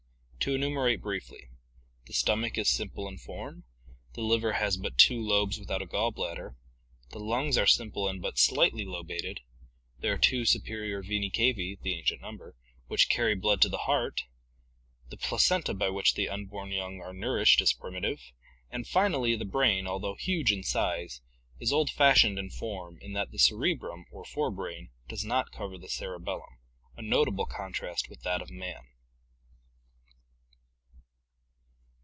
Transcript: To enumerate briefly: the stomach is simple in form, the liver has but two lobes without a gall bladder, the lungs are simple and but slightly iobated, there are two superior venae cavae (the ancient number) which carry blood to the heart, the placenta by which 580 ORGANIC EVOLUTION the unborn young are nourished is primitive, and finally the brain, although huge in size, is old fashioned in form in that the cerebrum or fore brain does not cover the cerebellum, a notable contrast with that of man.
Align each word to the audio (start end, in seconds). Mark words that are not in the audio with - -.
To 0.49 0.55
enumerate 0.55 1.01
briefly: 1.03 1.49
the 2.07 2.13
stomach 2.13 2.57
is 2.57 2.67
simple 2.67 3.07
in 3.07 3.19
form, 3.19 3.63
the 4.13 4.21
liver 4.23 4.53
has 4.53 4.75
but 4.75 4.97
two 4.97 5.21
lobes 5.21 5.59
without 5.59 5.83
a 5.83 5.85
gall 5.85 6.09
bladder, 6.09 6.55
the 7.11 7.19
lungs 7.19 7.59
are 7.59 7.67
simple 7.67 8.07
and 8.07 8.19
but 8.19 8.39
slightly 8.39 8.83
iobated, 8.83 9.41
there 9.99 10.13
are 10.13 10.17
two 10.17 10.45
superior 10.45 11.03
venae 11.03 11.31
cavae 11.31 11.79
(the 11.79 11.93
ancient 11.93 12.21
number) 12.23 12.55
which 12.87 13.07
carry 13.07 13.35
blood 13.35 13.61
to 13.61 13.69
the 13.69 13.85
heart, 13.85 14.23
the 15.09 15.17
placenta 15.17 15.75
by 15.75 15.89
which 15.89 16.13
580 16.13 16.29
ORGANIC 16.29 16.47
EVOLUTION 16.47 16.69
the 16.71 16.81
unborn 16.81 16.93
young 16.95 17.07
are 17.07 17.13
nourished 17.13 17.61
is 17.61 17.73
primitive, 17.73 18.19
and 18.71 18.87
finally 18.87 19.35
the 19.35 19.45
brain, 19.45 19.85
although 19.85 20.15
huge 20.15 20.51
in 20.51 20.63
size, 20.63 21.21
is 21.59 21.71
old 21.71 21.91
fashioned 21.91 22.39
in 22.39 22.49
form 22.49 22.97
in 23.03 23.13
that 23.13 23.29
the 23.29 23.37
cerebrum 23.37 24.05
or 24.11 24.25
fore 24.25 24.49
brain 24.49 24.89
does 25.07 25.23
not 25.23 25.51
cover 25.51 25.77
the 25.77 25.87
cerebellum, 25.87 26.57
a 26.97 27.03
notable 27.03 27.45
contrast 27.45 28.09
with 28.09 28.23
that 28.23 28.41
of 28.41 28.49
man. 28.49 28.87